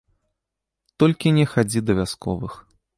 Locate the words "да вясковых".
1.87-2.53